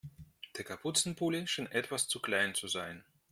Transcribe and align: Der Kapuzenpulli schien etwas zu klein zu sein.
Der 0.57 0.63
Kapuzenpulli 0.65 1.45
schien 1.45 1.67
etwas 1.71 2.07
zu 2.07 2.19
klein 2.19 2.55
zu 2.55 2.67
sein. 2.67 3.05